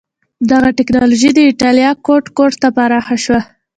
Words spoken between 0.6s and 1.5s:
ټکنالوژي د